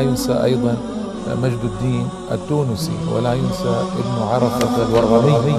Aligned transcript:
ينسى 0.00 0.44
أيضا 0.44 0.76
مجد 1.28 1.64
الدين 1.64 2.08
التونسي 2.32 2.98
ولا 3.12 3.34
ينسى 3.34 3.74
ابن 3.98 4.22
عرفة 4.22 4.74
الورغمي 4.88 5.58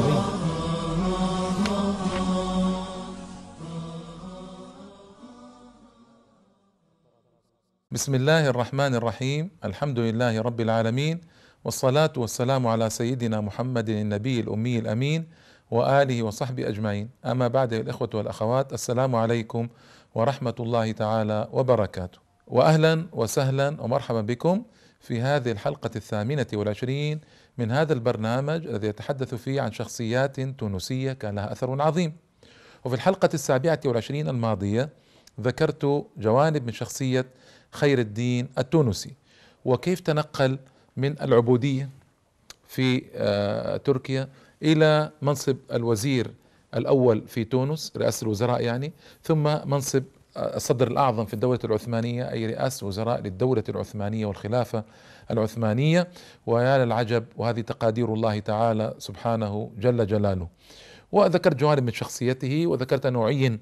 بسم 7.91 8.15
الله 8.15 8.47
الرحمن 8.49 8.95
الرحيم. 8.95 9.51
الحمد 9.65 9.99
لله 9.99 10.41
رب 10.41 10.61
العالمين 10.61 11.21
والصلاة 11.65 12.13
والسلام 12.17 12.67
على 12.67 12.89
سيدنا 12.89 13.41
محمد 13.41 13.89
النبي 13.89 14.39
الأمي 14.39 14.79
الأمين 14.79 15.27
وآله 15.71 16.23
وصحبه 16.23 16.67
أجمعين. 16.67 17.09
أما 17.25 17.47
بعد 17.47 17.73
الإخوة 17.73 18.09
والأخوات 18.13 18.73
السلام 18.73 19.15
عليكم 19.15 19.67
ورحمة 20.15 20.55
الله 20.59 20.91
تعالى 20.91 21.47
وبركاته. 21.51 22.30
وأهلا 22.51 23.05
وسهلا 23.11 23.81
ومرحبا 23.81 24.21
بكم 24.21 24.63
في 24.99 25.21
هذه 25.21 25.51
الحلقة 25.51 25.89
الثامنة 25.95 26.47
والعشرين 26.53 27.21
من 27.57 27.71
هذا 27.71 27.93
البرنامج 27.93 28.67
الذي 28.67 28.87
يتحدث 28.87 29.35
فيه 29.35 29.61
عن 29.61 29.71
شخصيات 29.71 30.39
تونسية 30.39 31.13
كان 31.13 31.35
لها 31.35 31.51
أثر 31.51 31.81
عظيم. 31.81 32.13
وفي 32.85 32.95
الحلقة 32.95 33.29
السابعة 33.33 33.79
والعشرين 33.85 34.29
الماضية 34.29 34.89
ذكرت 35.41 36.05
جوانب 36.17 36.65
من 36.65 36.73
شخصية 36.73 37.25
خير 37.71 37.99
الدين 37.99 38.49
التونسي 38.57 39.13
وكيف 39.65 39.99
تنقل 39.99 40.59
من 40.97 41.21
العبودية 41.21 41.89
في 42.67 43.03
آه، 43.13 43.77
تركيا 43.77 44.29
إلى 44.63 45.11
منصب 45.21 45.57
الوزير 45.73 46.31
الأول 46.75 47.27
في 47.27 47.43
تونس 47.43 47.93
رئاسة 47.97 48.23
الوزراء 48.23 48.61
يعني 48.61 48.93
ثم 49.23 49.69
منصب 49.69 50.03
الصدر 50.37 50.87
الأعظم 50.87 51.25
في 51.25 51.33
الدولة 51.33 51.59
العثمانية 51.63 52.31
أي 52.31 52.45
رئاسة 52.45 52.87
وزراء 52.87 53.21
للدولة 53.21 53.63
العثمانية 53.69 54.25
والخلافة 54.25 54.83
العثمانية. 55.31 56.07
ويا 56.45 56.85
للعجب 56.85 57.25
وهذه 57.37 57.61
تقادير 57.61 58.13
الله 58.13 58.39
تعالى 58.39 58.93
سبحانه 58.97 59.71
جل 59.77 60.07
جلاله. 60.07 60.47
وذكرت 61.11 61.55
جوانب 61.55 61.83
من 61.83 61.93
شخصيته 61.93 62.67
وذكرت 62.67 63.05
أنه 63.05 63.25
عين 63.25 63.59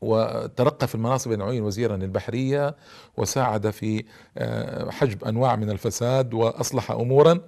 وترقى 0.00 0.86
في 0.86 0.94
المناصب 0.94 1.32
أنه 1.32 1.44
عين 1.44 1.62
وزيرا 1.62 1.96
للبحرية 1.96 2.76
وساعد 3.16 3.70
في 3.70 4.04
آه، 4.38 4.90
حجب 4.90 5.24
أنواع 5.24 5.56
من 5.56 5.70
الفساد 5.70 6.34
وأصلح 6.34 6.90
أمورا. 6.90 7.40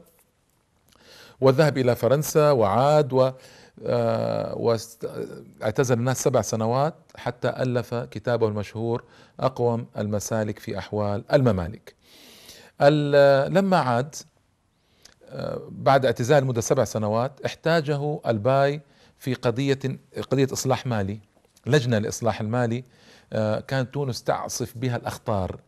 وذهب 1.41 1.79
إلى 1.79 1.97
فرنسا 1.97 2.51
وعاد 2.51 3.13
و 3.13 3.31
واعتزل 4.53 5.99
الناس 5.99 6.23
سبع 6.23 6.43
سنوات 6.43 6.95
حتى 7.17 7.49
ألف 7.49 7.95
كتابه 7.95 8.49
المشهور 8.49 9.05
أقوم 9.41 9.87
المسالك 9.99 10.59
في 10.59 10.79
أحوال 10.79 11.25
الممالك. 11.33 11.95
لما 13.49 13.77
عاد 13.77 14.15
آه، 15.29 15.61
بعد 15.71 16.07
اعتزال 16.07 16.45
مدة 16.45 16.61
سبع 16.61 16.85
سنوات 16.85 17.41
احتاجه 17.47 18.21
الباي 18.27 18.81
في 19.19 19.35
قضية 19.35 19.79
قضية 20.31 20.49
إصلاح 20.53 20.87
مالي 20.87 21.19
لجنة 21.67 21.99
لإصلاح 21.99 22.41
المالي 22.41 22.85
آه، 23.33 23.61
كانت 23.61 23.95
تونس 23.95 24.23
تعصف 24.23 24.73
بها 24.79 24.97
الأخطار. 24.97 25.61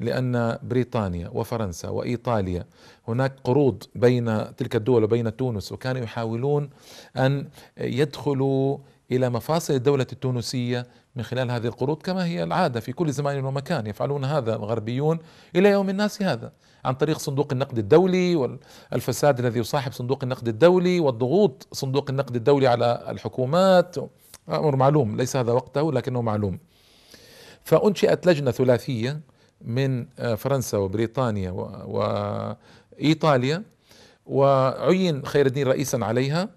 لأن 0.00 0.58
بريطانيا 0.62 1.28
وفرنسا 1.32 1.88
وإيطاليا 1.88 2.64
هناك 3.08 3.34
قروض 3.44 3.82
بين 3.94 4.56
تلك 4.56 4.76
الدول 4.76 5.04
وبين 5.04 5.36
تونس 5.36 5.72
وكانوا 5.72 6.02
يحاولون 6.02 6.70
أن 7.16 7.48
يدخلوا 7.78 8.78
إلى 9.12 9.30
مفاصل 9.30 9.74
الدولة 9.74 10.06
التونسية 10.12 10.86
من 11.16 11.22
خلال 11.22 11.50
هذه 11.50 11.66
القروض 11.66 12.02
كما 12.02 12.24
هي 12.24 12.42
العادة 12.42 12.80
في 12.80 12.92
كل 12.92 13.12
زمان 13.12 13.44
ومكان. 13.44 13.86
يفعلون 13.86 14.24
هذا 14.24 14.56
الغربيون 14.56 15.18
إلى 15.56 15.68
يوم 15.68 15.90
الناس 15.90 16.22
هذا 16.22 16.52
عن 16.84 16.94
طريق 16.94 17.18
صندوق 17.18 17.52
النقد 17.52 17.78
الدولي 17.78 18.36
والفساد 18.36 19.38
الذي 19.38 19.60
يصاحب 19.60 19.92
صندوق 19.92 20.22
النقد 20.22 20.48
الدولي 20.48 21.00
والضغوط 21.00 21.68
صندوق 21.72 22.10
النقد 22.10 22.36
الدولي 22.36 22.66
على 22.66 23.04
الحكومات. 23.08 23.96
أمر 24.48 24.76
معلوم 24.76 25.16
ليس 25.16 25.36
هذا 25.36 25.52
وقته 25.52 25.92
لكنه 25.92 26.22
معلوم. 26.22 26.58
فأنشئت 27.64 28.26
لجنة 28.26 28.50
ثلاثية 28.50 29.20
من 29.64 30.06
آه، 30.18 30.34
فرنسا 30.34 30.78
وبريطانيا 30.78 31.50
وايطاليا 33.00 33.62
وعين 34.26 35.26
خير 35.26 35.46
الدين 35.46 35.68
رئيسا 35.68 35.96
عليها 35.96 36.48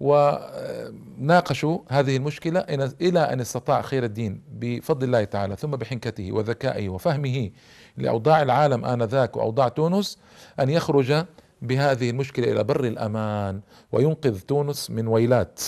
وناقشوا 0.00 1.78
هذه 1.88 2.16
المشكلة 2.16 2.60
إلى 3.00 3.20
أن 3.20 3.40
استطاع 3.40 3.82
خير 3.82 4.04
الدين 4.04 4.42
بفضل 4.52 5.06
الله 5.06 5.24
تعالى 5.24 5.56
ثم 5.56 5.70
بحنكته 5.70 6.32
وذكائه 6.32 6.88
وفهمه 6.88 7.50
لأوضاع 7.96 8.42
العالم 8.42 8.84
آنذاك 8.84 9.36
وأوضاع 9.36 9.68
تونس 9.68 10.18
أن 10.60 10.70
يخرج 10.70 11.24
بهذه 11.62 12.10
المشكلة 12.10 12.52
إلى 12.52 12.64
بر 12.64 12.84
الأمان 12.84 13.60
وينقذ 13.92 14.40
تونس 14.40 14.90
من 14.90 15.08
ويلات 15.08 15.62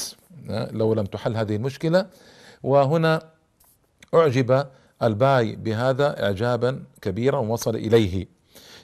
آه، 0.51 0.71
لو 0.73 0.95
لم 0.95 1.05
تحل 1.05 1.37
هذه 1.37 1.57
المشكلة. 1.57 2.07
وهنا 2.63 3.23
أعجب 4.15 4.67
الباي 5.03 5.57
بهذا 5.57 6.25
اعجابا 6.25 6.85
كبيرا 7.03 7.39
ووصل 7.39 7.77
إليه. 7.77 8.27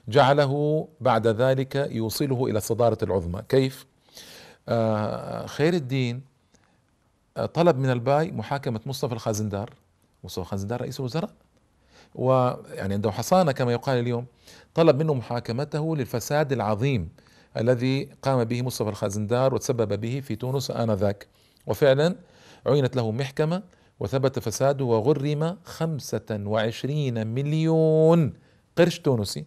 جعله 0.08 0.88
بعد 1.00 1.26
ذلك 1.26 1.76
يوصله 1.76 2.46
إلى 2.46 2.58
الصداره 2.58 2.98
العظمى. 3.02 3.42
كيف؟ 3.48 3.86
آه 4.68 5.46
خير 5.46 5.74
الدين 5.74 6.22
آه 7.36 7.46
طلب 7.46 7.78
من 7.78 7.90
الباي 7.90 8.32
محاكمة 8.32 8.80
مصطفى 8.86 9.12
الخازندار. 9.12 9.70
مصطفى 10.24 10.40
الخازندار 10.40 10.80
رئيس 10.80 11.00
الوزراء. 11.00 11.30
ويعني 12.14 12.94
عنده 12.94 13.10
حصانة 13.10 13.52
كما 13.52 13.72
يقال 13.72 13.98
اليوم. 13.98 14.26
طلب 14.74 15.02
منه 15.02 15.14
محاكمته 15.14 15.96
للفساد 15.96 16.52
العظيم 16.52 17.08
الذي 17.56 18.08
قام 18.22 18.44
به 18.44 18.62
مصطفى 18.62 18.88
الخازندار 18.88 19.54
وتسبب 19.54 20.00
به 20.00 20.20
في 20.20 20.36
تونس 20.36 20.70
آنذاك. 20.70 21.26
وفعلا 21.66 22.16
عينت 22.66 22.96
له 22.96 23.10
محكمة 23.10 23.62
وثبت 24.00 24.38
فساده 24.38 24.84
وغرم 24.84 25.56
خمسة 25.64 26.30
وعشرين 26.30 27.26
مليون 27.26 28.32
قرش 28.78 28.98
تونسي. 28.98 29.44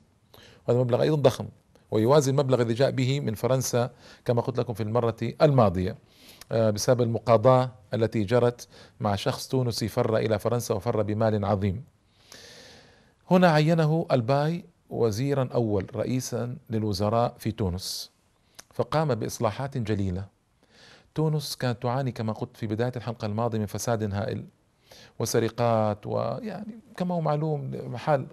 هذا 0.69 0.79
مبلغ 0.79 1.01
أيضا 1.01 1.15
ضخم 1.15 1.47
ويوازي 1.91 2.31
المبلغ 2.31 2.61
الذي 2.61 2.73
جاء 2.73 2.91
به 2.91 3.19
من 3.19 3.33
فرنسا 3.33 3.91
كما 4.25 4.41
قلت 4.41 4.59
لكم 4.59 4.73
في 4.73 4.83
المرة 4.83 5.17
الماضية 5.41 5.97
آه، 6.51 6.69
بسبب 6.69 7.01
المقاضاة 7.01 7.71
التي 7.93 8.23
جرت 8.23 8.67
مع 8.99 9.15
شخص 9.15 9.47
تونسي 9.47 9.87
فر 9.87 10.17
إلى 10.17 10.39
فرنسا 10.39 10.73
وفر 10.75 11.01
بمال 11.01 11.45
عظيم. 11.45 11.83
هنا 13.31 13.51
عينه 13.51 14.05
الباي 14.11 14.65
وزيرا 14.89 15.49
أول 15.53 15.95
رئيسا 15.95 16.57
للوزراء 16.69 17.35
في 17.37 17.51
تونس 17.51 18.11
فقام 18.73 19.15
بإصلاحات 19.15 19.77
جليلة. 19.77 20.36
تونس 21.17 21.55
كانت 21.55 21.81
تعاني 21.83 22.11
كما 22.11 22.33
قلت 22.33 22.57
في 22.57 22.67
بداية 22.67 22.91
الحلقة 22.95 23.25
الماضية 23.25 23.59
من 23.59 23.65
فساد 23.65 24.13
هائل 24.13 24.45
وسرقات 25.19 26.07
ويعني 26.07 26.79
كما 26.97 27.15
هو 27.15 27.21
معلوم 27.21 27.91
حال 27.97 28.27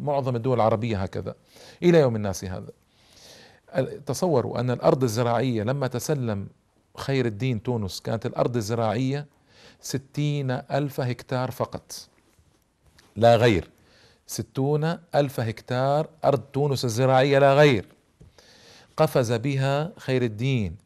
معظم 0.00 0.36
الدول 0.36 0.56
العربية 0.56 1.02
هكذا. 1.02 1.34
إلى 1.82 1.98
يوم 1.98 2.16
الناس 2.16 2.44
هذا. 2.44 2.70
تصوروا 4.06 4.60
أن 4.60 4.70
الأرض 4.70 5.02
الزراعية 5.02 5.62
لما 5.62 5.86
تسلم 5.86 6.48
خير 6.96 7.26
الدين 7.26 7.62
تونس 7.62 8.00
كانت 8.00 8.26
الأرض 8.26 8.56
الزراعية 8.56 9.26
ستين 9.80 10.50
ألف 10.50 11.00
هكتار 11.00 11.50
فقط. 11.50 12.08
لا 13.16 13.36
غير. 13.36 13.70
ستون 14.26 14.98
ألف 15.14 15.40
هكتار 15.40 16.08
أرض 16.24 16.40
تونس 16.40 16.84
الزراعية 16.84 17.38
لا 17.38 17.54
غير. 17.54 17.86
قفز 18.96 19.32
بها 19.32 19.92
خير 19.98 20.22
الدين. 20.22 20.81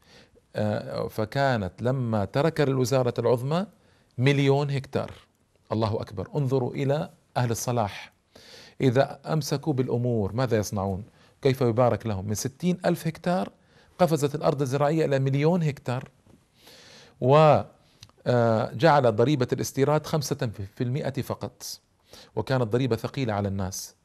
فكانت 1.09 1.81
لما 1.81 2.25
ترك 2.25 2.61
الوزارة 2.61 3.13
العظمى 3.19 3.65
مليون 4.17 4.71
هكتار. 4.71 5.11
الله 5.71 6.01
أكبر. 6.01 6.29
انظروا 6.35 6.73
إلى 6.73 7.09
أهل 7.37 7.51
الصلاح. 7.51 8.13
إذا 8.81 9.19
أمسكوا 9.25 9.73
بالأمور 9.73 10.33
ماذا 10.33 10.57
يصنعون؟ 10.57 11.03
كيف 11.41 11.61
يبارك 11.61 12.07
لهم؟ 12.07 12.27
من 12.27 12.33
ستين 12.33 12.77
ألف 12.85 13.07
هكتار 13.07 13.49
قفزت 13.99 14.35
الأرض 14.35 14.61
الزراعية 14.61 15.05
إلى 15.05 15.19
مليون 15.19 15.63
هكتار. 15.63 16.09
وجعل 17.21 17.65
آه، 19.05 19.09
ضريبة 19.09 19.47
الاستيراد 19.53 20.05
خمسة 20.05 20.49
في 20.75 20.83
المئة 20.83 21.21
فقط. 21.21 21.63
وكانت 22.35 22.63
ضريبة 22.63 22.95
ثقيلة 22.95 23.33
على 23.33 23.47
الناس. 23.47 23.95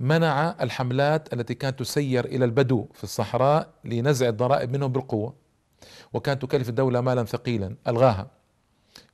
منع 0.00 0.56
الحملات 0.60 1.32
التي 1.32 1.54
كانت 1.54 1.78
تسير 1.78 2.24
إلى 2.24 2.44
البدو 2.44 2.86
في 2.94 3.04
الصحراء 3.04 3.68
لنزع 3.84 4.28
الضرائب 4.28 4.72
منهم 4.72 4.92
بالقوة. 4.92 5.34
وكانت 6.12 6.42
تكلف 6.42 6.68
الدولة 6.68 7.00
مالا 7.00 7.24
ثقيلا 7.24 7.74
ألغاها 7.88 8.26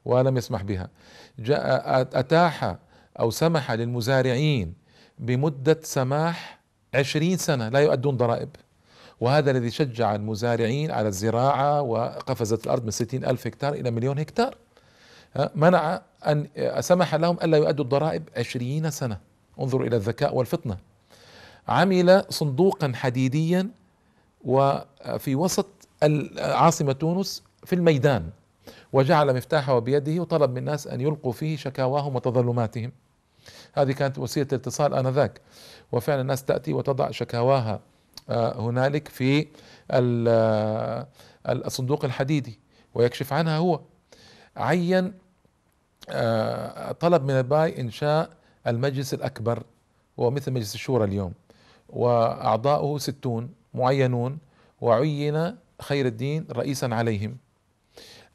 ولم 0.05 0.37
يسمح 0.37 0.63
بها. 0.63 0.89
جاء 1.39 2.01
أتاح 2.01 2.77
أو 3.21 3.31
سمح 3.31 3.73
للمزارعين 3.73 4.75
بمدة 5.19 5.81
سماح 5.83 6.61
عشرين 6.95 7.37
سنة 7.37 7.69
لا 7.69 7.79
يؤدون 7.79 8.17
ضرائب. 8.17 8.49
وهذا 9.21 9.51
الذي 9.51 9.71
شجع 9.71 10.15
المزارعين 10.15 10.91
على 10.91 11.09
الزراعة 11.09 11.83
وقفزت 11.83 12.67
الأرض 12.67 12.85
من 12.85 12.91
ستين 12.91 13.25
ألف 13.25 13.47
هكتار 13.47 13.73
إلى 13.73 13.91
مليون 13.91 14.19
هكتار. 14.19 14.57
منع 15.55 16.03
أن 16.27 16.49
سمح 16.81 17.15
لهم 17.15 17.37
ألا 17.43 17.59
يؤدوا 17.59 17.85
الضرائب 17.85 18.29
عشرين 18.37 18.91
سنة. 18.91 19.21
انظروا 19.61 19.87
إلى 19.87 19.97
الذكاء 19.97 20.35
والفطنة. 20.35 20.77
عمل 21.69 22.25
صندوقا 22.31 22.93
حديديا 22.95 23.69
وفي 24.45 25.35
وسط 25.35 25.67
عاصمة 26.39 26.93
تونس 26.93 27.43
في 27.65 27.75
الميدان 27.75 28.31
وجعل 28.93 29.37
مفتاحه 29.37 29.79
بيده 29.79 30.21
وطلب 30.21 30.51
من 30.51 30.59
الناس 30.59 30.87
أن 30.87 31.01
يلقوا 31.01 31.33
فيه 31.33 31.57
شكاواهم 31.57 32.17
وتظلماتهم. 32.17 32.93
هذه 33.75 33.93
كانت 33.93 34.19
وسيلة 34.19 34.49
الاتصال 34.53 34.95
آنذاك. 34.95 35.41
وفعلا 35.93 36.21
الناس 36.21 36.45
تأتي 36.45 36.73
وتضع 36.73 37.11
شكاواها 37.11 37.81
آه، 38.29 38.61
هنالك 38.61 39.09
في 39.09 39.47
آه، 39.91 41.07
الصندوق 41.49 42.05
الحديدي 42.05 42.59
ويكشف 42.95 43.33
عنها 43.33 43.59
هو. 43.59 43.81
عين 44.57 45.13
آه، 46.09 46.93
طلب 46.93 47.23
من 47.23 47.31
الباي 47.31 47.81
إنشاء 47.81 48.31
المجلس 48.67 49.15
الأكبر 49.15 49.63
هو 50.21 50.31
مثل 50.31 50.53
مجلس 50.53 50.75
الشورى 50.75 51.05
اليوم. 51.05 51.33
وأعضاؤه 51.89 52.99
ستون 52.99 53.51
معينون 53.75 54.39
وعين 54.81 55.57
خير 55.83 56.07
الدين 56.07 56.47
رئيسا 56.53 56.87
عليهم. 56.87 57.37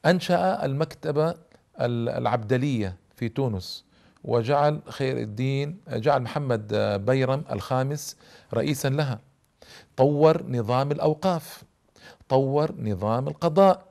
أنشأ 0.06 0.66
المكتبة 0.66 1.36
العبدلية 1.80 2.96
في 3.16 3.30
تونس 3.30 3.86
وجعل 4.24 4.82
خير 4.88 5.18
الدين 5.18 5.78
جعل 5.88 6.22
محمد 6.22 6.74
بيرم 7.06 7.44
الخامس 7.52 8.18
رئيسا 8.54 8.88
لها. 8.88 9.20
طور 9.98 10.44
نظام 10.48 10.92
الأوقاف 10.92 11.64
طور 12.30 12.76
نظام 12.80 13.28
القضاء 13.28 13.86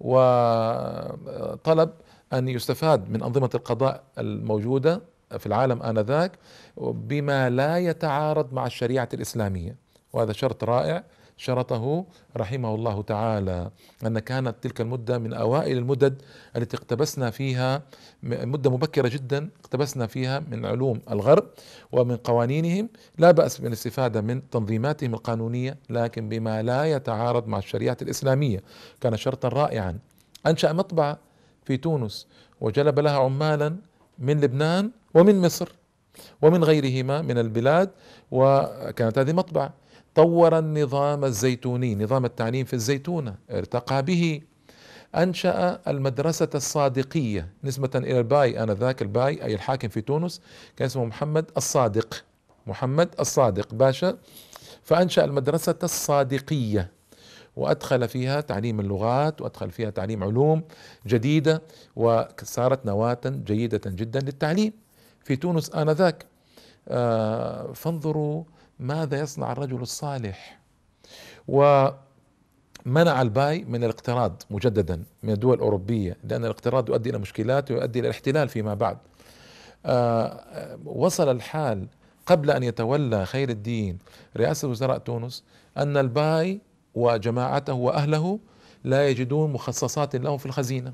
وطلب 0.00 1.90
أن 2.32 2.48
يستفاد 2.48 3.10
من 3.10 3.22
أنظمة 3.22 3.50
القضاء 3.54 4.02
الموجودة 4.18 5.00
في 5.38 5.46
العالم 5.46 5.82
آنذاك 5.82 6.32
بما 6.76 7.50
لا 7.50 7.78
يتعارض 7.78 8.52
مع 8.52 8.66
الشريعة 8.66 9.08
الإسلامية. 9.14 9.76
وهذا 10.12 10.32
شرط 10.32 10.64
رائع. 10.64 11.04
شرطه 11.36 12.04
رحمه 12.36 12.74
الله 12.74 13.02
تعالى 13.02 13.70
أن 14.06 14.18
كانت 14.18 14.54
تلك 14.62 14.80
المدة 14.80 15.18
من 15.18 15.32
أوائل 15.32 15.78
المدد 15.78 16.22
التي 16.56 16.76
اقتبسنا 16.76 17.30
فيها 17.30 17.82
مدة 18.22 18.70
مبكرة 18.70 19.08
جدا 19.08 19.48
اقتبسنا 19.60 20.06
فيها 20.06 20.38
من 20.38 20.66
علوم 20.66 21.00
الغرب 21.10 21.44
ومن 21.92 22.16
قوانينهم 22.16 22.88
لا 23.18 23.30
بأس 23.30 23.60
بالاستفادة 23.60 24.20
من 24.20 24.50
تنظيماتهم 24.50 25.14
القانونية 25.14 25.76
لكن 25.90 26.28
بما 26.28 26.62
لا 26.62 26.84
يتعارض 26.84 27.46
مع 27.46 27.58
الشريعة 27.58 27.96
الإسلامية. 28.02 28.62
كان 29.00 29.16
شرطا 29.16 29.48
رائعا. 29.48 29.98
أنشأ 30.46 30.72
مطبعة 30.72 31.18
في 31.64 31.76
تونس 31.76 32.26
وجلب 32.60 32.98
لها 33.00 33.18
عمالا 33.18 33.76
من 34.18 34.40
لبنان 34.40 34.90
ومن 35.14 35.40
مصر 35.40 35.68
ومن 36.42 36.64
غيرهما 36.64 37.22
من 37.22 37.38
البلاد 37.38 37.90
وكانت 38.30 39.18
هذه 39.18 39.32
مطبعة. 39.32 39.83
طور 40.14 40.58
النظام 40.58 41.24
الزيتوني 41.24 41.94
نظام 41.94 42.24
التعليم 42.24 42.64
في 42.64 42.74
الزيتونة 42.74 43.34
ارتقى 43.50 44.02
به. 44.02 44.40
أنشأ 45.14 45.80
المدرسة 45.88 46.48
الصادقية 46.54 47.48
نسبة 47.64 47.90
إلى 47.94 48.18
الباي 48.18 48.62
آنذاك 48.62 49.02
الباي 49.02 49.44
أي 49.44 49.54
الحاكم 49.54 49.88
في 49.88 50.00
تونس 50.00 50.40
كان 50.76 50.86
اسمه 50.86 51.04
محمد 51.04 51.50
الصادق 51.56 52.24
محمد 52.66 53.14
الصادق 53.20 53.74
باشا. 53.74 54.18
فأنشأ 54.82 55.24
المدرسة 55.24 55.78
الصادقية 55.82 56.90
وأدخل 57.56 58.08
فيها 58.08 58.40
تعليم 58.40 58.80
اللغات 58.80 59.40
وأدخل 59.40 59.70
فيها 59.70 59.90
تعليم 59.90 60.24
علوم 60.24 60.62
جديدة 61.06 61.62
وصارت 61.96 62.86
نواة 62.86 63.20
جيدة 63.26 63.80
جدا 63.86 64.20
للتعليم 64.20 64.72
في 65.24 65.36
تونس 65.36 65.74
آنذاك. 65.74 66.26
آه 66.88 67.72
فانظروا 67.72 68.44
ماذا 68.78 69.20
يصنع 69.20 69.52
الرجل 69.52 69.82
الصالح؟ 69.82 70.60
ومنع 71.48 73.22
الباي 73.22 73.64
من 73.64 73.84
الاقتراض 73.84 74.42
مجددا 74.50 75.02
من 75.22 75.30
الدول 75.32 75.54
الأوروبية 75.54 76.16
لأن 76.24 76.44
الاقتراض 76.44 76.88
يؤدي 76.88 77.10
إلى 77.10 77.18
مشكلات 77.18 77.70
ويؤدي 77.70 77.98
إلى 78.00 78.08
الاحتلال 78.08 78.48
فيما 78.48 78.74
بعد. 78.74 78.98
آه، 79.86 80.78
وصل 80.84 81.30
الحال 81.30 81.86
قبل 82.26 82.50
أن 82.50 82.62
يتولى 82.62 83.26
خير 83.26 83.48
الدين 83.48 83.98
رئاسة 84.36 84.68
وزراء 84.68 84.98
تونس 84.98 85.44
أن 85.76 85.96
الباي 85.96 86.60
وجماعته 86.94 87.72
وأهله 87.72 88.38
لا 88.84 89.08
يجدون 89.08 89.52
مخصصات 89.52 90.16
لهم 90.16 90.38
في 90.38 90.46
الخزينة. 90.46 90.92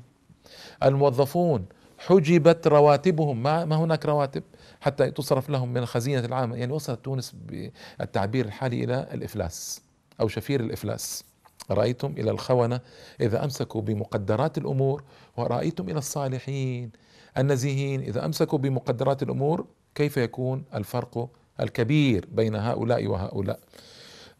الموظفون 0.83 1.65
حجبت 2.07 2.67
رواتبهم. 2.67 3.43
ما, 3.43 3.65
ما 3.65 3.75
هناك 3.75 4.05
رواتب 4.05 4.43
حتى 4.81 5.11
تصرف 5.11 5.49
لهم 5.49 5.69
من 5.69 5.77
الخزينة 5.77 6.25
العامة. 6.25 6.55
يعني 6.55 6.73
وصلت 6.73 7.05
تونس 7.05 7.35
بالتعبير 7.45 8.45
الحالي 8.45 8.83
إلى 8.83 9.07
الإفلاس 9.13 9.81
أو 10.21 10.27
شفير 10.27 10.59
الإفلاس. 10.59 11.23
رأيتم 11.71 12.11
إلى 12.17 12.31
الخونة 12.31 12.81
إذا 13.21 13.43
أمسكوا 13.43 13.81
بمقدرات 13.81 14.57
الأمور 14.57 15.03
ورأيتم 15.37 15.89
إلى 15.89 15.97
الصالحين 15.97 16.91
النزيهين 17.37 18.01
إذا 18.01 18.25
أمسكوا 18.25 18.59
بمقدرات 18.59 19.23
الأمور 19.23 19.65
كيف 19.95 20.17
يكون 20.17 20.63
الفرق 20.75 21.29
الكبير 21.59 22.27
بين 22.31 22.55
هؤلاء 22.55 23.07
وهؤلاء؟ 23.07 23.59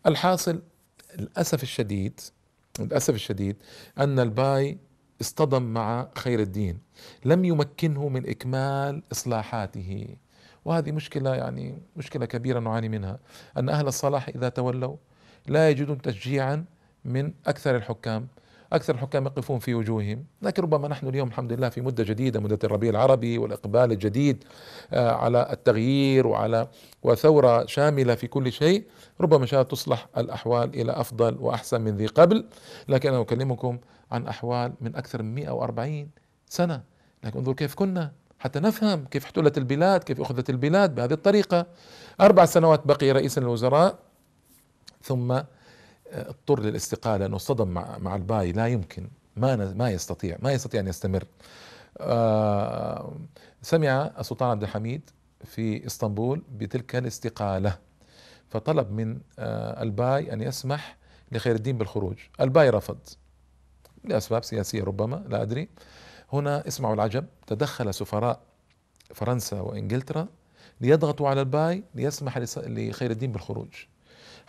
الحاصل 0.05 0.61
للأسف 1.19 1.63
الشديد 1.63 2.19
للأسف 2.79 3.13
الشديد 3.15 3.55
أن 3.97 4.19
الباي 4.19 4.77
اصطدم 5.21 5.63
مع 5.63 6.07
خير 6.17 6.39
الدين. 6.39 6.79
لم 7.25 7.45
يمكنه 7.45 8.09
من 8.09 8.29
إكمال 8.29 9.03
إصلاحاته. 9.11 10.15
وهذه 10.65 10.91
مشكلة 10.91 11.35
يعني 11.35 11.81
مشكلة 11.95 12.25
كبيرة 12.25 12.59
نعاني 12.59 12.89
منها. 12.89 13.19
أن 13.57 13.69
أهل 13.69 13.87
الصلاح 13.87 14.27
إذا 14.27 14.49
تولوا 14.49 14.95
لا 15.47 15.69
يجدون 15.69 16.01
تشجيعا 16.01 16.65
من 17.05 17.33
أكثر 17.47 17.75
الحكام. 17.75 18.27
أكثر 18.73 18.95
الحكام 18.95 19.25
يقفون 19.25 19.59
في 19.59 19.73
وجوههم. 19.73 20.25
لكن 20.41 20.63
ربما 20.63 20.87
نحن 20.87 21.07
اليوم 21.07 21.27
الحمد 21.27 21.53
لله 21.53 21.69
في 21.69 21.81
مدة 21.81 22.03
جديدة 22.03 22.39
مدة 22.39 22.59
الربيع 22.63 22.89
العربي 22.89 23.37
والإقبال 23.37 23.91
الجديد 23.91 24.43
آه، 24.93 25.11
على 25.11 25.47
التغيير 25.51 26.27
وعلى 26.27 26.67
وثورة 27.03 27.65
شاملة 27.65 28.15
في 28.15 28.27
كل 28.27 28.51
شيء. 28.51 28.83
ربما 29.21 29.45
شاء 29.45 29.63
تصلح 29.63 30.07
الأحوال 30.17 30.81
إلى 30.81 30.91
أفضل 30.91 31.37
وأحسن 31.39 31.81
من 31.81 31.97
ذي 31.97 32.05
قبل. 32.05 32.45
لكن 32.87 33.09
أنا 33.09 33.21
أكلمكم 33.21 33.77
عن 34.11 34.27
أحوال 34.27 34.73
من 34.81 34.95
أكثر 34.95 35.23
من 35.23 35.35
140 35.35 36.09
سنة. 36.49 36.83
لكن 37.23 37.39
انظر 37.39 37.53
كيف 37.53 37.75
كنا 37.75 38.11
حتى 38.39 38.59
نفهم 38.59 39.05
كيف 39.05 39.23
احتلت 39.23 39.57
البلاد 39.57 40.03
كيف 40.03 40.21
أخذت 40.21 40.49
البلاد 40.49 40.95
بهذه 40.95 41.13
الطريقة. 41.13 41.65
أربع 42.21 42.45
سنوات 42.45 42.87
بقي 42.87 43.11
رئيس 43.11 43.37
الوزراء 43.37 43.99
ثم 45.03 45.41
اضطر 46.11 46.59
للاستقالة 46.59 47.25
أنه 47.25 47.35
اصطدم 47.35 47.67
مع, 47.67 47.97
مع 47.97 48.15
الباي 48.15 48.51
لا 48.51 48.67
يمكن 48.67 49.09
ما 49.35 49.55
ما 49.73 49.89
يستطيع 49.89 50.37
ما 50.39 50.51
يستطيع 50.51 50.81
أن 50.81 50.87
يستمر. 50.87 51.23
آه، 51.97 53.15
سمع 53.61 54.11
السلطان 54.19 54.49
عبد 54.49 54.63
الحميد 54.63 55.09
في 55.45 55.85
إسطنبول 55.85 56.43
بتلك 56.51 56.95
الاستقالة 56.95 57.77
فطلب 58.49 58.91
من 58.91 59.19
آه، 59.39 59.83
الباي 59.83 60.33
أن 60.33 60.41
يسمح 60.41 60.97
لخير 61.31 61.55
الدين 61.55 61.77
بالخروج. 61.77 62.17
الباي 62.41 62.69
رفض 62.69 62.97
لأسباب 64.03 64.43
سياسية 64.43 64.83
ربما 64.83 65.25
لا 65.29 65.41
أدري. 65.41 65.69
هنا 66.33 66.67
اسمعوا 66.67 66.93
العجب 66.93 67.25
تدخل 67.47 67.93
سفراء 67.93 68.39
فرنسا 69.13 69.61
وإنجلترا 69.61 70.27
ليضغطوا 70.81 71.29
على 71.29 71.41
الباي 71.41 71.83
ليسمح 71.95 72.37
لخير 72.57 73.11
الدين 73.11 73.31
بالخروج. 73.31 73.85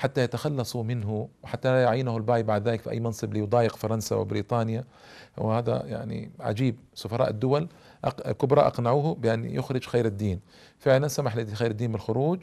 حتى 0.02 0.22
يتخلصوا 0.22 0.82
منه 0.82 1.28
وحتى 1.42 1.68
لا 1.68 1.82
يعينه 1.82 2.16
الباي 2.16 2.42
بعد 2.42 2.68
ذلك 2.68 2.80
في 2.80 2.90
أي 2.90 3.00
منصب 3.00 3.34
ليضايق 3.34 3.76
فرنسا 3.76 4.16
وبريطانيا. 4.16 4.84
وهذا 5.38 5.82
يعني 5.86 6.30
عجيب. 6.40 6.76
سفراء 6.94 7.30
الدول 7.30 7.68
الكبرى 8.26 8.60
أقنعوه 8.60 9.14
بأن 9.14 9.44
يخرج 9.44 9.86
خير 9.86 10.06
الدين. 10.06 10.40
فعلا 10.78 11.08
سمح 11.08 11.36
لخير 11.36 11.70
الدين 11.70 11.92
بالخروج. 11.92 12.38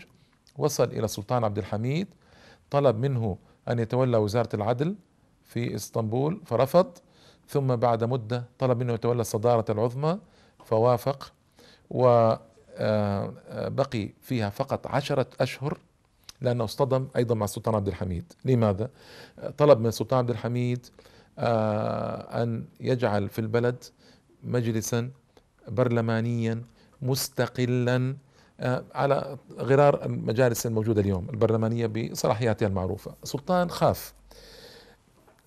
وصل 0.57 0.83
إلى 0.83 1.05
السلطان 1.05 1.43
عبد 1.43 1.57
الحميد. 1.57 2.07
طلب 2.69 2.95
منه 2.95 3.37
أن 3.69 3.79
يتولى 3.79 4.17
وزارة 4.17 4.49
العدل 4.55 4.95
في 5.43 5.75
إسطنبول 5.75 6.41
فرفض. 6.45 6.97
ثم 7.47 7.75
بعد 7.75 8.03
مدة 8.03 8.43
طلب 8.59 8.83
منه 8.83 8.93
يتولى 8.93 9.21
الصدارة 9.21 9.71
العظمى 9.71 10.19
فوافق. 10.65 11.33
وبقي 11.89 12.39
آه، 12.77 14.09
فيها 14.21 14.49
فقط 14.49 14.87
عشرة 14.87 15.27
أشهر 15.39 15.77
لأنه 16.41 16.63
أصطدم 16.63 17.07
أيضا 17.15 17.35
مع 17.35 17.45
السلطان 17.45 17.75
عبد 17.75 17.87
الحميد. 17.87 18.33
لماذا؟ 18.45 18.89
طلب 19.57 19.79
من 19.79 19.85
السلطان 19.85 20.19
عبد 20.19 20.29
الحميد 20.29 20.85
آه، 21.39 22.43
أن 22.43 22.65
يجعل 22.79 23.29
في 23.29 23.39
البلد 23.39 23.83
مجلسا 24.43 25.11
برلمانيا 25.67 26.63
مستقلا 27.01 28.15
آه، 28.59 28.83
على 28.95 29.37
غرار 29.59 30.05
المجالس 30.05 30.65
الموجودة 30.65 31.01
اليوم 31.01 31.29
البرلمانية 31.29 31.87
بصلاحياتها 31.87 32.67
المعروفة. 32.67 33.15
السلطان 33.23 33.69
خاف. 33.69 34.13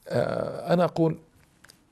أنا 0.08 0.84
أقول 0.84 1.18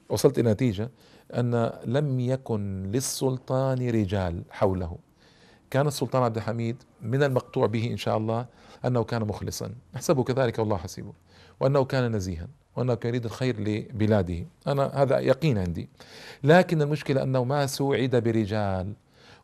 وصلت 0.08 0.38
إلى 0.38 0.52
نتيجة 0.52 0.90
أن 1.34 1.72
لم 1.84 2.20
يكن 2.20 2.82
للسلطان 2.82 3.90
رجال 3.90 4.42
حوله. 4.50 4.98
كان 5.70 5.86
السلطان 5.86 6.22
عبد 6.22 6.36
الحميد 6.36 6.82
من 7.02 7.22
المقطوع 7.22 7.66
به 7.66 7.90
إن 7.90 7.96
شاء 7.96 8.16
الله 8.16 8.46
أنه 8.86 9.04
كان 9.04 9.22
مخلصا. 9.22 9.74
نحسبه 9.94 10.24
كذلك 10.24 10.58
والله 10.58 10.76
حسيبه. 10.76 11.12
وأنه 11.60 11.84
كان 11.84 12.16
نزيها. 12.16 12.48
وأنه 12.76 12.94
كان 12.94 13.08
يريد 13.08 13.24
الخير 13.24 13.60
لبلاده. 13.60 14.46
أنا 14.66 14.90
هذا 14.94 15.18
يقين 15.18 15.58
عندي. 15.58 15.88
لكن 16.44 16.82
المشكلة 16.82 17.22
أنه 17.22 17.44
ما 17.44 17.66
سوعد 17.66 18.16
برجال. 18.16 18.92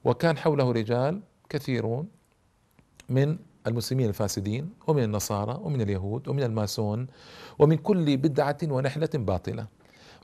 وكان 0.04 0.38
حوله 0.38 0.72
رجال 0.72 1.20
كثيرون 1.48 2.08
من 3.08 3.38
المسلمين 3.66 4.08
الفاسدين 4.08 4.70
ومن 4.86 5.02
النصارى 5.02 5.60
ومن 5.62 5.80
اليهود 5.80 6.28
ومن 6.28 6.42
الماسون 6.42 7.06
ومن 7.58 7.76
كل 7.76 8.16
بدعة 8.16 8.58
ونحلة 8.62 9.08
باطلة. 9.14 9.66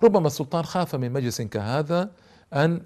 ربما 0.03 0.27
السلطان 0.27 0.65
خاف 0.65 0.95
من 0.95 1.13
مجلس 1.13 1.43
كهذا 1.43 2.11
أن 2.53 2.81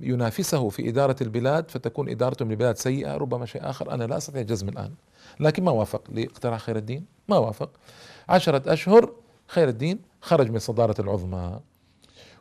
ينافسه 0.00 0.68
في 0.68 0.88
إدارة 0.88 1.16
البلاد 1.20 1.70
فتكون 1.70 2.08
إدارته 2.08 2.44
للبلاد 2.44 2.76
سيئة 2.76 3.16
ربما 3.16 3.46
شيء 3.46 3.70
آخر. 3.70 3.94
أنا 3.94 4.04
لا 4.04 4.16
أستطيع 4.16 4.42
جزم 4.42 4.68
الآن. 4.68 4.94
لكن 5.40 5.64
ما 5.64 5.70
وافق 5.70 6.10
لاقتراح 6.10 6.60
خير 6.60 6.76
الدين؟ 6.76 7.04
ما 7.28 7.38
وافق. 7.38 7.70
عشرة 8.28 8.72
أشهر 8.72 9.12
خير 9.46 9.68
الدين 9.68 9.98
خرج 10.20 10.50
من 10.50 10.58
صدارة 10.58 11.00
العظمى 11.00 11.60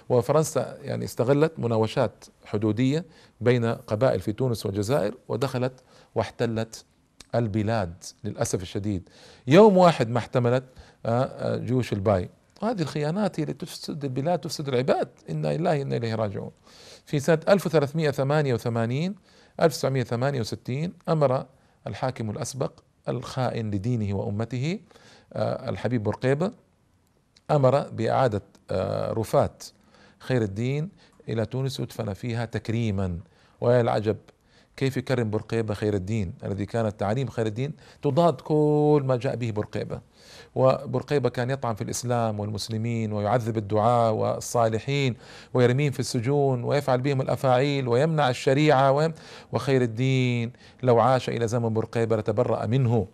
وفرنسا 0.09 0.77
يعني 0.81 1.05
استغلت 1.05 1.59
مناوشات 1.59 2.25
حدودية 2.45 3.05
بين 3.41 3.65
قبائل 3.65 4.19
في 4.19 4.33
تونس 4.33 4.65
والجزائر 4.65 5.15
ودخلت 5.27 5.73
واحتلت 6.15 6.85
البلاد 7.35 8.03
للأسف 8.23 8.61
الشديد. 8.61 9.09
يوم 9.47 9.77
واحد 9.77 10.09
ما 10.09 10.17
احتملت 10.17 10.63
آه، 11.05 11.23
آه، 11.23 11.57
جيوش 11.57 11.93
الباي. 11.93 12.29
هذه 12.63 12.81
الخيانات 12.81 13.39
هي 13.39 13.45
تفسد 13.45 14.03
البلاد 14.03 14.39
تفسد 14.39 14.67
العباد. 14.67 15.09
إنا 15.29 15.57
لله 15.57 15.81
وإنا 15.81 15.97
إليه 15.97 16.15
راجعون. 16.15 16.51
في 17.05 17.19
سنة 17.19 17.39
1388 17.47 19.15
1968 19.61 20.93
أمر 21.09 21.45
الحاكم 21.87 22.29
الأسبق 22.29 22.71
الخائن 23.09 23.71
لدينه 23.71 24.15
وأمته 24.15 24.79
آه، 25.33 25.69
الحبيب 25.69 26.03
برقيبه 26.03 26.51
أمر 27.51 27.89
بإعادة 27.89 28.41
آه، 28.71 29.11
رفات 29.11 29.63
خير 30.19 30.41
الدين 30.41 30.89
إلى 31.29 31.45
تونس 31.45 31.79
يدفن 31.79 32.13
فيها 32.13 32.45
تكريما. 32.45 33.19
ويا 33.61 33.81
العجب 33.81 34.17
كيف 34.77 34.97
يكرم 34.97 35.29
برقيبه 35.29 35.73
خير 35.73 35.93
الدين؟ 35.93 36.33
الذي 36.43 36.65
كانت 36.65 36.99
تعاليم 36.99 37.27
خير 37.27 37.45
الدين 37.45 37.73
تضاد 38.01 38.41
كل 38.41 39.03
ما 39.05 39.15
جاء 39.15 39.35
به 39.35 39.51
برقيبه 39.51 40.01
وبرقيبة 40.55 41.29
كان 41.29 41.49
يطعن 41.49 41.75
في 41.75 41.83
الإسلام 41.83 42.39
والمسلمين 42.39 43.13
ويعذب 43.13 43.57
الدعاء 43.57 44.13
والصالحين 44.13 45.15
ويرميهم 45.53 45.91
في 45.91 45.99
السجون 45.99 46.63
ويفعل 46.63 47.01
بهم 47.01 47.21
الأفاعيل 47.21 47.87
ويمنع 47.87 48.29
الشريعة. 48.29 49.13
وخير 49.51 49.81
الدين 49.81 50.51
لو 50.83 50.99
عاش 50.99 51.29
إلى 51.29 51.47
زمن 51.47 51.73
برقيبة 51.73 52.17
لتبرأ 52.17 52.65
منه. 52.65 53.07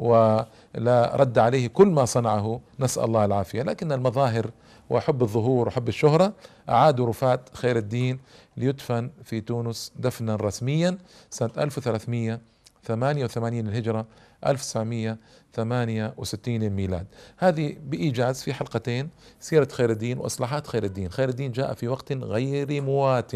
ولا 0.00 1.16
رد 1.16 1.38
عليه 1.38 1.66
كل 1.66 1.88
ما 1.88 2.04
صنعه 2.04 2.60
نسأل 2.80 3.04
الله 3.04 3.24
العافية. 3.24 3.62
لكن 3.62 3.92
المظاهر 3.92 4.50
وحب 4.90 5.22
الظهور 5.22 5.68
وحب 5.68 5.88
الشهرة 5.88 6.32
أعادوا 6.68 7.06
رفات 7.06 7.40
خير 7.52 7.76
الدين 7.76 8.18
ليدفن 8.56 9.10
في 9.24 9.40
تونس 9.40 9.92
دفنا 9.96 10.36
رسميا 10.36 10.98
سنة 11.30 11.50
1388 11.58 13.68
الهجرة 13.68 14.06
1968 14.46 16.62
الميلاد 16.62 17.06
هذه 17.36 17.76
بإيجاز 17.86 18.42
في 18.42 18.54
حلقتين 18.54 19.08
سيرة 19.40 19.68
خير 19.72 19.90
الدين 19.90 20.18
وإصلاحات 20.18 20.66
خير 20.66 20.84
الدين. 20.84 21.10
خير 21.10 21.28
الدين 21.28 21.52
جاء 21.52 21.74
في 21.74 21.88
وقت 21.88 22.12
غير 22.12 22.82
موات 22.82 23.32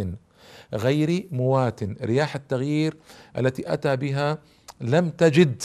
غير 0.74 1.26
موات. 1.30 1.82
رياح 2.02 2.34
التغيير 2.34 2.96
التي 3.38 3.72
أتى 3.72 3.96
بها 3.96 4.38
لم 4.80 5.10
تجد 5.10 5.62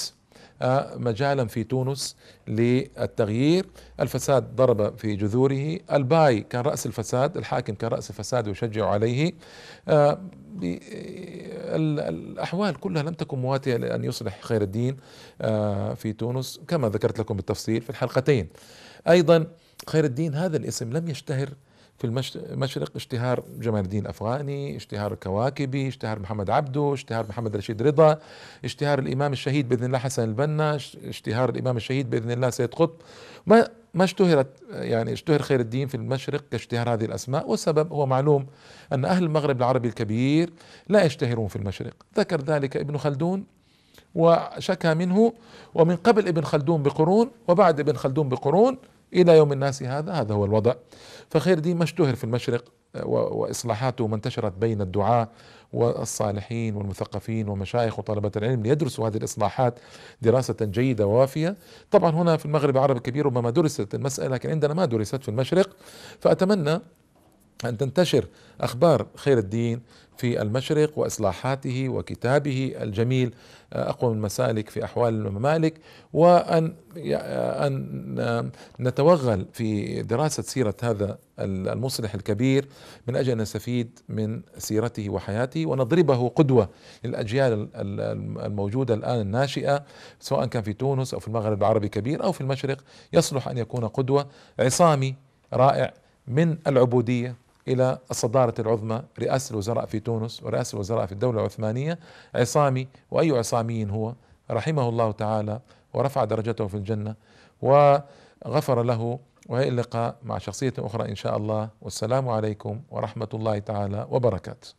مجالا 0.95 1.45
في 1.45 1.63
تونس 1.63 2.15
للتغيير. 2.47 3.65
الفساد 3.99 4.55
ضرب 4.55 4.97
في 4.97 5.15
جذوره. 5.15 5.79
الباي 5.93 6.41
كان 6.41 6.61
رأس 6.61 6.85
الفساد 6.85 7.37
الحاكم 7.37 7.73
كان 7.73 7.89
رأس 7.89 8.09
الفساد 8.09 8.47
ويشجع 8.47 8.87
عليه. 8.87 9.33
آه، 9.87 10.21
الأحوال 11.73 12.79
كلها 12.79 13.03
لم 13.03 13.13
تكن 13.13 13.39
مواتية 13.39 13.77
لأن 13.77 14.03
يصلح 14.03 14.41
خير 14.41 14.61
الدين 14.61 14.97
آه، 15.41 15.93
في 15.93 16.13
تونس 16.13 16.59
كما 16.67 16.89
ذكرت 16.89 17.19
لكم 17.19 17.35
بالتفصيل 17.35 17.81
في 17.81 17.89
الحلقتين. 17.89 18.47
أيضا 19.09 19.47
خير 19.87 20.05
الدين 20.05 20.35
هذا 20.35 20.57
الاسم 20.57 20.93
لم 20.93 21.09
يشتهر 21.09 21.49
في 21.99 22.05
المشرق 22.35 22.91
اشتهار 22.95 23.43
جمال 23.59 23.83
الدين 23.83 24.01
الافغاني 24.01 24.75
اشتهار 24.75 25.13
الكواكبي 25.13 25.87
اشتهار 25.87 26.19
محمد 26.19 26.49
عبده 26.49 26.93
اشتهار 26.93 27.25
محمد 27.29 27.55
رشيد 27.55 27.81
رضا 27.81 28.19
اشتهار 28.65 28.99
الإمام 28.99 29.33
الشهيد 29.33 29.69
بإذن 29.69 29.85
الله 29.85 29.97
حسن 29.97 30.23
البنا 30.23 30.75
اشتهار 31.07 31.49
الإمام 31.49 31.77
الشهيد 31.77 32.09
بإذن 32.09 32.31
الله 32.31 32.49
سيد 32.49 32.73
قطب. 32.73 32.95
ما 33.47 33.67
ما 33.93 34.03
اشتهرت 34.03 34.47
يعني 34.71 35.13
اشتهر 35.13 35.41
خير 35.41 35.59
الدين 35.59 35.87
في 35.87 35.95
المشرق 35.95 36.43
كاشتهار 36.51 36.93
هذه 36.93 37.05
الأسماء 37.05 37.49
والسبب 37.49 37.93
هو 37.93 38.05
معلوم 38.05 38.45
أن 38.93 39.05
أهل 39.05 39.23
المغرب 39.23 39.57
العربي 39.57 39.87
الكبير 39.87 40.53
لا 40.87 41.03
يشتهرون 41.03 41.47
في 41.47 41.55
المشرق. 41.55 41.93
ذكر 42.17 42.41
ذلك 42.41 42.77
ابن 42.77 42.97
خلدون 42.97 43.43
وشكى 44.15 44.93
منه 44.93 45.33
ومن 45.75 45.95
قبل 45.95 46.27
ابن 46.27 46.41
خلدون 46.41 46.83
بقرون 46.83 47.31
وبعد 47.47 47.79
ابن 47.79 47.93
خلدون 47.93 48.29
بقرون 48.29 48.77
إلى 49.13 49.37
يوم 49.37 49.51
الناس 49.51 49.83
هذا 49.83 50.11
هذا 50.11 50.33
هو 50.33 50.45
الوضع. 50.45 50.73
فخير 51.29 51.59
دين 51.59 51.77
ما 51.77 51.83
اشتهر 51.83 52.15
في 52.15 52.23
المشرق 52.23 52.63
وإصلاحاته 53.03 54.07
ما 54.07 54.15
انتشرت 54.15 54.53
بين 54.53 54.81
الدعاة 54.81 55.29
والصالحين 55.73 56.75
والمثقفين 56.75 57.49
ومشايخ 57.49 57.99
وطلبة 57.99 58.31
العلم 58.35 58.63
ليدرسوا 58.63 59.07
هذه 59.07 59.17
الإصلاحات 59.17 59.79
دراسة 60.21 60.55
جيدة 60.61 61.07
ووافية. 61.07 61.55
طبعا 61.91 62.11
هنا 62.11 62.37
في 62.37 62.45
المغرب 62.45 62.77
العربي 62.77 62.97
الكبير 62.97 63.25
ربما 63.25 63.49
درست 63.49 63.95
المسألة 63.95 64.27
لكن 64.27 64.49
عندنا 64.49 64.73
ما 64.73 64.85
درست 64.85 65.23
في 65.23 65.29
المشرق. 65.29 65.69
فأتمنى 66.19 66.79
أن 67.65 67.77
تنتشر 67.77 68.25
أخبار 68.61 69.07
خير 69.15 69.37
الدين 69.37 69.81
في 70.17 70.41
المشرق 70.41 70.99
وإصلاحاته 70.99 71.89
وكتابه 71.89 72.75
الجميل 72.81 73.33
آه، 73.73 73.89
اقوم 73.89 74.13
المسالك 74.13 74.69
في 74.69 74.83
أحوال 74.83 75.13
الممالك 75.13 75.73
وأن 76.13 76.73
أن 76.97 78.51
نتوغل 78.79 79.45
في 79.53 80.01
دراسة 80.01 80.43
سيرة 80.43 80.75
هذا 80.83 81.17
المصلح 81.39 82.13
الكبير 82.13 82.67
من 83.07 83.15
أجل 83.15 83.31
أن 83.31 83.37
نستفيد 83.37 83.99
من 84.09 84.41
سيرته 84.57 85.09
وحياته 85.09 85.65
ونضربه 85.65 86.29
قدوة 86.29 86.69
للأجيال 87.03 87.69
الموجودة 88.45 88.93
الآن 88.93 89.21
الناشئة 89.21 89.83
سواء 90.19 90.45
كان 90.45 90.63
في 90.63 90.73
تونس 90.73 91.13
أو 91.13 91.19
في 91.19 91.27
المغرب 91.27 91.59
العربي 91.59 91.85
الكبير 91.85 92.23
أو 92.23 92.31
في 92.31 92.41
المشرق 92.41 92.83
يصلح 93.13 93.47
أن 93.47 93.57
يكون 93.57 93.87
قدوة 93.87 94.27
عصامي 94.59 95.15
رائع 95.53 95.93
من 96.27 96.57
العبودية 96.67 97.35
إلى 97.69 97.97
الصدارة 98.11 98.53
العظمى 98.59 99.01
رئاسة 99.19 99.53
الوزراء 99.53 99.85
في 99.85 99.99
تونس 99.99 100.43
ورئاسة 100.43 100.75
الوزراء 100.75 101.05
في 101.05 101.11
الدولة 101.11 101.39
العثمانية. 101.39 101.99
عصامي 102.35 102.87
وأي 103.11 103.31
عصامي 103.31 103.91
هو 103.91 104.13
رحمه 104.51 104.89
الله 104.89 105.11
تعالى 105.11 105.59
ورفع 105.93 106.23
درجته 106.23 106.67
في 106.67 106.75
الجنة 106.75 107.15
و 107.61 107.97
غفر 108.47 108.83
له. 108.83 109.19
وهي 109.49 109.67
اللقاء 109.67 110.15
مع 110.23 110.37
شخصية 110.37 110.73
أخرى 110.79 111.09
إن 111.09 111.15
شاء 111.15 111.37
الله. 111.37 111.69
والسلام 111.81 112.29
عليكم 112.29 112.81
ورحمة 112.91 113.29
الله 113.33 113.59
تعالى 113.59 114.07
وبركاته. 114.09 114.78